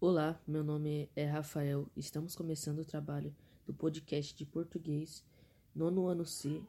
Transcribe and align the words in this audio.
Olá, 0.00 0.38
meu 0.46 0.62
nome 0.62 1.08
é 1.16 1.24
Rafael. 1.24 1.88
Estamos 1.96 2.36
começando 2.36 2.80
o 2.80 2.84
trabalho 2.84 3.34
do 3.66 3.72
podcast 3.72 4.34
de 4.34 4.44
português 4.44 5.24
nono 5.74 6.06
ano 6.06 6.26
C 6.26 6.62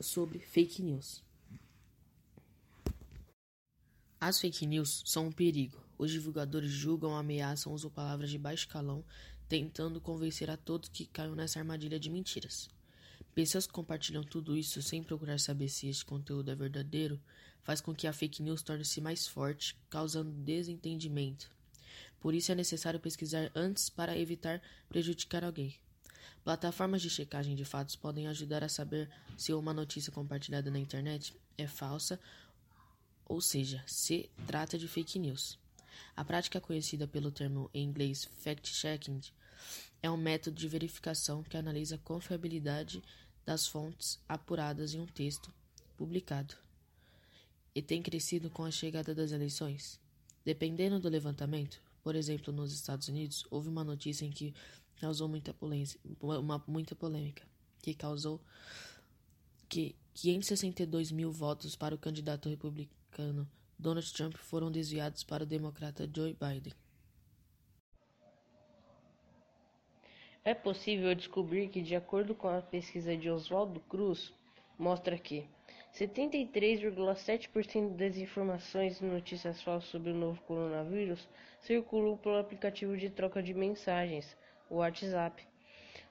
sobre 0.00 0.40
fake 0.40 0.82
news. 0.82 1.22
As 4.20 4.40
fake 4.40 4.66
news 4.66 5.02
são 5.06 5.26
um 5.26 5.32
perigo. 5.32 5.78
Os 5.96 6.10
divulgadores 6.10 6.70
julgam, 6.70 7.14
ameaçam, 7.14 7.72
usam 7.72 7.90
palavras 7.90 8.30
de 8.30 8.38
baixo 8.38 8.68
calão, 8.68 9.04
tentando 9.48 10.00
convencer 10.00 10.50
a 10.50 10.56
todos 10.56 10.88
que 10.88 11.06
caiam 11.06 11.34
nessa 11.34 11.60
armadilha 11.60 12.00
de 12.00 12.10
mentiras. 12.10 12.68
Pessoas 13.34 13.66
que 13.66 13.72
compartilham 13.72 14.22
tudo 14.22 14.56
isso 14.56 14.80
sem 14.80 15.02
procurar 15.02 15.40
saber 15.40 15.68
se 15.68 15.88
este 15.88 16.04
conteúdo 16.04 16.50
é 16.50 16.54
verdadeiro 16.54 17.20
faz 17.64 17.80
com 17.80 17.92
que 17.92 18.06
a 18.06 18.12
fake 18.12 18.42
news 18.42 18.62
torne-se 18.62 19.00
mais 19.00 19.26
forte, 19.26 19.76
causando 19.90 20.30
desentendimento. 20.30 21.50
Por 22.20 22.32
isso 22.32 22.52
é 22.52 22.54
necessário 22.54 23.00
pesquisar 23.00 23.50
antes 23.54 23.88
para 23.88 24.16
evitar 24.16 24.62
prejudicar 24.88 25.42
alguém. 25.42 25.74
Plataformas 26.44 27.02
de 27.02 27.10
checagem 27.10 27.56
de 27.56 27.64
fatos 27.64 27.96
podem 27.96 28.28
ajudar 28.28 28.62
a 28.62 28.68
saber 28.68 29.10
se 29.36 29.52
uma 29.52 29.74
notícia 29.74 30.12
compartilhada 30.12 30.70
na 30.70 30.78
internet 30.78 31.34
é 31.58 31.66
falsa, 31.66 32.20
ou 33.26 33.40
seja, 33.40 33.82
se 33.86 34.30
trata 34.46 34.78
de 34.78 34.86
fake 34.86 35.18
news. 35.18 35.58
A 36.14 36.24
prática 36.24 36.60
conhecida 36.60 37.08
pelo 37.08 37.32
termo 37.32 37.70
em 37.74 37.82
inglês 37.82 38.28
fact-checking 38.38 39.20
é 40.02 40.10
um 40.10 40.16
método 40.16 40.56
de 40.56 40.68
verificação 40.68 41.42
que 41.42 41.56
analisa 41.56 41.96
a 41.96 41.98
confiabilidade 41.98 43.02
das 43.44 43.66
fontes 43.66 44.18
apuradas 44.28 44.94
em 44.94 45.00
um 45.00 45.06
texto 45.06 45.52
publicado 45.96 46.54
e 47.74 47.82
tem 47.82 48.02
crescido 48.02 48.50
com 48.50 48.64
a 48.64 48.70
chegada 48.70 49.14
das 49.14 49.32
eleições. 49.32 50.00
Dependendo 50.44 51.00
do 51.00 51.08
levantamento, 51.08 51.80
por 52.02 52.14
exemplo, 52.14 52.52
nos 52.52 52.72
Estados 52.72 53.08
Unidos, 53.08 53.46
houve 53.50 53.68
uma 53.68 53.82
notícia 53.82 54.24
em 54.24 54.30
que 54.30 54.54
causou 55.00 55.28
muita 55.28 55.52
polêmica, 55.52 55.98
uma, 56.20 56.62
muita 56.66 56.94
polêmica, 56.94 57.42
que 57.82 57.94
causou 57.94 58.40
que 59.68 59.96
562 60.14 61.10
mil 61.10 61.32
votos 61.32 61.74
para 61.74 61.94
o 61.94 61.98
candidato 61.98 62.48
republicano 62.48 63.48
Donald 63.78 64.12
Trump 64.12 64.36
foram 64.36 64.70
desviados 64.70 65.24
para 65.24 65.42
o 65.42 65.46
democrata 65.46 66.08
Joe 66.14 66.34
Biden. 66.34 66.72
É 70.46 70.52
possível 70.52 71.14
descobrir 71.14 71.68
que, 71.68 71.80
de 71.80 71.96
acordo 71.96 72.34
com 72.34 72.48
a 72.48 72.60
pesquisa 72.60 73.16
de 73.16 73.30
Oswaldo 73.30 73.80
Cruz, 73.80 74.30
mostra 74.78 75.16
que 75.16 75.48
73,7% 75.94 77.96
das 77.96 78.18
informações 78.18 79.00
e 79.00 79.06
notícias 79.06 79.62
falsas 79.62 79.88
sobre 79.88 80.10
o 80.10 80.14
novo 80.14 80.38
coronavírus 80.42 81.26
circulam 81.62 82.18
pelo 82.18 82.36
aplicativo 82.36 82.94
de 82.94 83.08
troca 83.08 83.42
de 83.42 83.54
mensagens, 83.54 84.36
o 84.68 84.76
WhatsApp. 84.76 85.42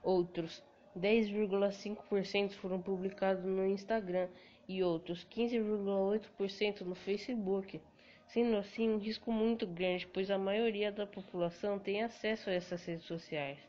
Outros 0.02 0.64
10,5% 0.98 2.54
foram 2.54 2.82
publicados 2.82 3.46
no 3.46 3.68
Instagram 3.68 4.30
e 4.68 4.82
outros 4.82 5.24
15,8% 5.26 6.82
no 6.82 6.96
Facebook. 6.96 7.80
Sendo 8.26 8.58
assim, 8.58 8.90
um 8.90 8.98
risco 8.98 9.32
muito 9.32 9.68
grande, 9.68 10.08
pois 10.08 10.32
a 10.32 10.40
maioria 10.40 10.92
da 10.92 11.06
população 11.06 11.78
tem 11.78 12.02
acesso 12.02 12.50
a 12.50 12.54
essas 12.54 12.84
redes 12.84 13.06
sociais 13.06 13.60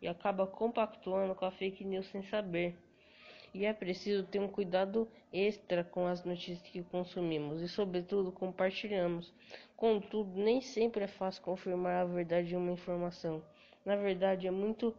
e 0.00 0.08
acaba 0.08 0.46
compactuando 0.46 1.34
com 1.34 1.44
a 1.44 1.50
fake 1.50 1.84
news 1.84 2.06
sem 2.06 2.22
saber. 2.22 2.76
E 3.54 3.64
é 3.64 3.72
preciso 3.72 4.24
ter 4.24 4.40
um 4.40 4.48
cuidado 4.48 5.08
extra 5.32 5.82
com 5.82 6.06
as 6.06 6.24
notícias 6.24 6.60
que 6.68 6.82
consumimos 6.82 7.62
e, 7.62 7.68
sobretudo, 7.68 8.30
compartilhamos. 8.30 9.32
Contudo, 9.76 10.38
nem 10.38 10.60
sempre 10.60 11.04
é 11.04 11.08
fácil 11.08 11.42
confirmar 11.42 12.02
a 12.02 12.04
verdade 12.04 12.48
de 12.48 12.56
uma 12.56 12.72
informação. 12.72 13.42
Na 13.84 13.96
verdade, 13.96 14.46
é 14.46 14.50
muito 14.50 14.94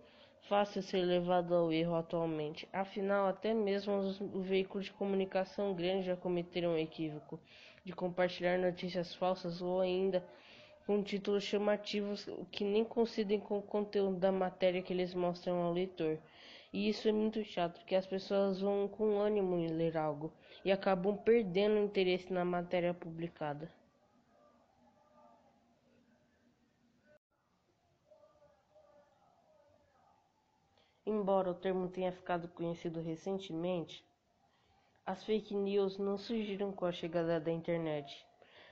fácil 0.47 0.81
ser 0.81 1.05
levado 1.05 1.53
ao 1.53 1.71
erro 1.71 1.95
atualmente. 1.95 2.67
Afinal, 2.73 3.27
até 3.27 3.53
mesmo 3.53 3.97
os 3.97 4.19
veículos 4.47 4.85
de 4.85 4.93
comunicação 4.93 5.75
grandes 5.75 6.05
já 6.05 6.15
cometeram 6.15 6.73
o 6.73 6.77
equívoco 6.77 7.39
de 7.85 7.93
compartilhar 7.93 8.57
notícias 8.57 9.13
falsas 9.13 9.61
ou 9.61 9.79
ainda 9.79 10.25
com 10.89 11.03
títulos 11.03 11.43
chamativos 11.43 12.27
que 12.51 12.63
nem 12.63 12.83
coincidem 12.83 13.39
com 13.39 13.59
o 13.59 13.61
conteúdo 13.61 14.17
da 14.17 14.31
matéria 14.31 14.81
que 14.81 14.91
eles 14.91 15.13
mostram 15.13 15.61
ao 15.61 15.71
leitor. 15.71 16.17
E 16.73 16.89
isso 16.89 17.07
é 17.07 17.11
muito 17.11 17.43
chato, 17.43 17.77
porque 17.77 17.93
as 17.93 18.07
pessoas 18.07 18.59
vão 18.59 18.87
com 18.87 19.19
ânimo 19.19 19.55
em 19.59 19.67
ler 19.67 19.95
algo 19.95 20.33
e 20.65 20.71
acabam 20.71 21.15
perdendo 21.15 21.75
o 21.75 21.83
interesse 21.83 22.33
na 22.33 22.43
matéria 22.43 22.91
publicada. 22.91 23.71
Embora 31.05 31.51
o 31.51 31.53
termo 31.53 31.87
tenha 31.87 32.11
ficado 32.11 32.47
conhecido 32.47 32.99
recentemente, 32.99 34.03
as 35.05 35.23
fake 35.23 35.53
news 35.53 35.99
não 35.99 36.17
surgiram 36.17 36.71
com 36.71 36.85
a 36.85 36.91
chegada 36.91 37.39
da 37.39 37.51
internet. 37.51 38.27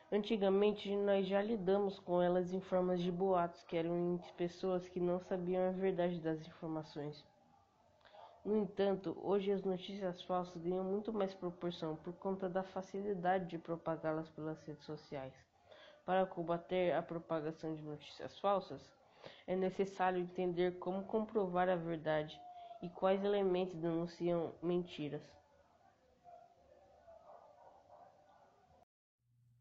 Antigamente 0.09 0.95
nós 0.95 1.28
já 1.28 1.41
lidamos 1.41 2.00
com 2.00 2.22
elas 2.22 2.53
em 2.53 2.62
formas 2.62 3.01
de 3.01 3.12
boatos, 3.12 3.62
que 3.66 3.75
eram 3.75 4.18
pessoas 4.38 4.88
que 4.88 5.01
não 5.01 5.19
sabiam 5.19 5.68
a 5.68 5.72
verdade 5.72 6.22
das 6.22 6.40
informações. 6.47 7.25
No 8.45 8.56
entanto, 8.56 9.18
hoje 9.22 9.51
as 9.51 9.66
notícias 9.66 10.22
falsas 10.22 10.56
ganham 10.63 10.85
muito 10.85 11.12
mais 11.12 11.34
proporção 11.34 11.97
por 11.97 12.13
conta 12.13 12.47
da 12.47 12.63
facilidade 12.63 13.47
de 13.47 13.57
propagá-las 13.57 14.29
pelas 14.29 14.62
redes 14.62 14.85
sociais. 14.85 15.34
Para 16.06 16.25
combater 16.25 16.94
a 16.94 17.01
propagação 17.01 17.75
de 17.75 17.81
notícias 17.81 18.39
falsas, 18.39 18.81
é 19.45 19.57
necessário 19.57 20.22
entender 20.22 20.79
como 20.79 21.03
comprovar 21.03 21.68
a 21.68 21.75
verdade 21.75 22.39
e 22.81 22.88
quais 22.88 23.22
elementos 23.25 23.75
denunciam 23.75 24.53
mentiras. 24.63 25.29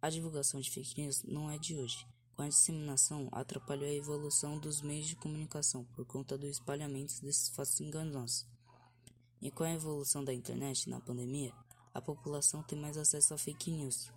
A 0.06 0.08
divulgação 0.08 0.60
de 0.60 0.70
fake 0.70 1.00
news 1.00 1.24
não 1.24 1.50
é 1.50 1.58
de 1.58 1.74
hoje. 1.74 2.06
Com 2.36 2.42
a 2.42 2.48
disseminação, 2.48 3.28
atrapalhou 3.32 3.88
a 3.88 3.92
evolução 3.92 4.56
dos 4.56 4.80
meios 4.80 5.08
de 5.08 5.16
comunicação 5.16 5.82
por 5.96 6.06
conta 6.06 6.38
do 6.38 6.46
espalhamento 6.46 7.20
desses 7.22 7.48
fatos 7.48 7.80
enganosos. 7.80 8.46
E 9.42 9.50
com 9.50 9.64
a 9.64 9.72
evolução 9.72 10.22
da 10.22 10.32
internet 10.32 10.88
na 10.88 11.00
pandemia, 11.00 11.52
a 11.92 12.00
população 12.00 12.62
tem 12.62 12.78
mais 12.78 12.96
acesso 12.96 13.34
a 13.34 13.36
fake 13.36 13.72
news. 13.72 14.12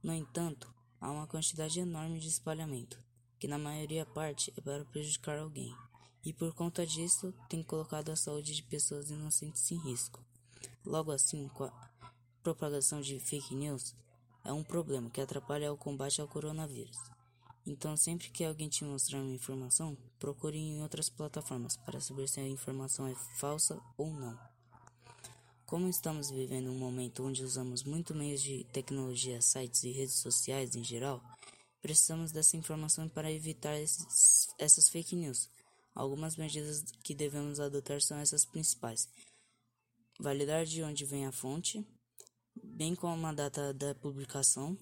No 0.00 0.14
entanto, 0.14 0.72
há 1.00 1.10
uma 1.10 1.26
quantidade 1.26 1.80
enorme 1.80 2.20
de 2.20 2.28
espalhamento, 2.28 2.96
que 3.36 3.48
na 3.48 3.58
maioria 3.58 4.06
parte 4.06 4.52
é 4.56 4.60
para 4.60 4.84
prejudicar 4.84 5.40
alguém, 5.40 5.74
e 6.24 6.32
por 6.32 6.54
conta 6.54 6.86
disso 6.86 7.34
tem 7.48 7.64
colocado 7.64 8.10
a 8.10 8.16
saúde 8.16 8.54
de 8.54 8.62
pessoas 8.62 9.10
inocentes 9.10 9.68
em 9.72 9.78
risco. 9.78 10.24
Logo 10.86 11.10
assim, 11.10 11.48
com 11.48 11.64
a 11.64 11.90
propagação 12.44 13.00
de 13.00 13.18
fake 13.18 13.56
news, 13.56 13.92
é 14.44 14.52
um 14.52 14.64
problema 14.64 15.10
que 15.10 15.20
atrapalha 15.20 15.72
o 15.72 15.76
combate 15.76 16.20
ao 16.20 16.28
coronavírus. 16.28 16.96
Então, 17.64 17.96
sempre 17.96 18.28
que 18.30 18.44
alguém 18.44 18.68
te 18.68 18.84
mostrar 18.84 19.20
uma 19.20 19.32
informação, 19.32 19.96
procure 20.18 20.58
em 20.58 20.82
outras 20.82 21.08
plataformas 21.08 21.76
para 21.76 22.00
saber 22.00 22.28
se 22.28 22.40
a 22.40 22.48
informação 22.48 23.06
é 23.06 23.14
falsa 23.38 23.80
ou 23.96 24.10
não. 24.12 24.36
Como 25.64 25.88
estamos 25.88 26.30
vivendo 26.30 26.70
um 26.70 26.78
momento 26.78 27.24
onde 27.24 27.44
usamos 27.44 27.84
muito 27.84 28.14
meios 28.14 28.42
de 28.42 28.64
tecnologia, 28.64 29.40
sites 29.40 29.84
e 29.84 29.92
redes 29.92 30.16
sociais 30.16 30.74
em 30.74 30.82
geral, 30.82 31.22
precisamos 31.80 32.32
dessa 32.32 32.56
informação 32.56 33.08
para 33.08 33.32
evitar 33.32 33.78
esses, 33.78 34.48
essas 34.58 34.88
fake 34.88 35.16
news. 35.16 35.48
Algumas 35.94 36.36
medidas 36.36 36.84
que 37.02 37.14
devemos 37.14 37.60
adotar 37.60 38.02
são 38.02 38.18
essas 38.18 38.44
principais: 38.44 39.08
validar 40.18 40.64
de 40.64 40.82
onde 40.82 41.04
vem 41.04 41.26
a 41.26 41.32
fonte, 41.32 41.86
bem 42.82 42.96
como 42.96 43.24
a 43.28 43.32
data 43.32 43.72
da 43.72 43.94
publicação. 43.94 44.76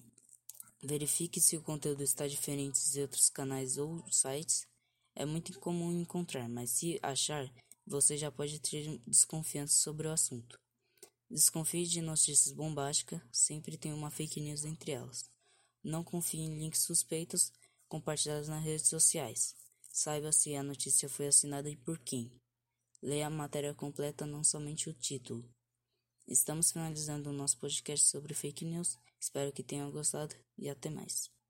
Verifique 0.81 1.39
se 1.39 1.55
o 1.55 1.61
conteúdo 1.61 2.01
está 2.01 2.27
diferente 2.27 2.89
de 2.89 2.99
outros 2.99 3.29
canais 3.29 3.77
ou 3.77 4.03
sites. 4.11 4.65
É 5.13 5.23
muito 5.23 5.51
incomum 5.51 5.91
encontrar, 5.91 6.49
mas 6.49 6.71
se 6.71 6.99
achar, 7.03 7.47
você 7.85 8.17
já 8.17 8.31
pode 8.31 8.59
ter 8.59 8.97
desconfiança 9.05 9.75
sobre 9.75 10.07
o 10.07 10.11
assunto. 10.11 10.59
Desconfie 11.29 11.85
de 11.85 12.01
notícias 12.01 12.51
bombásticas, 12.51 13.21
sempre 13.31 13.77
tem 13.77 13.93
uma 13.93 14.09
fake 14.09 14.41
news 14.41 14.65
entre 14.65 14.93
elas. 14.93 15.29
Não 15.83 16.03
confie 16.03 16.39
em 16.39 16.57
links 16.57 16.81
suspeitos 16.81 17.53
compartilhados 17.87 18.49
nas 18.49 18.63
redes 18.63 18.87
sociais. 18.87 19.53
Saiba 19.93 20.31
se 20.31 20.55
a 20.55 20.63
notícia 20.63 21.07
foi 21.07 21.27
assinada 21.27 21.69
e 21.69 21.77
por 21.77 21.99
quem. 21.99 22.31
Leia 22.99 23.27
a 23.27 23.29
matéria 23.29 23.75
completa, 23.75 24.25
não 24.25 24.43
somente 24.43 24.89
o 24.89 24.93
título. 24.93 25.47
Estamos 26.27 26.71
finalizando 26.71 27.29
o 27.29 27.33
nosso 27.33 27.57
podcast 27.57 28.05
sobre 28.05 28.33
fake 28.33 28.65
news. 28.65 28.97
Espero 29.19 29.51
que 29.51 29.63
tenham 29.63 29.91
gostado 29.91 30.35
e 30.57 30.69
até 30.69 30.89
mais. 30.89 31.40